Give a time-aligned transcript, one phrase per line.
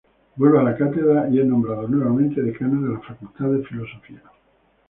[0.35, 4.23] Vuelve a la cátedra y es nombrado nuevamente Decano de la Facultad de Filosofía.